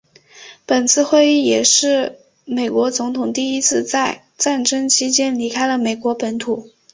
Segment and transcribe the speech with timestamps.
[0.65, 6.71] 本次会议也是美国总统第一次在战争期间离开了美国本土。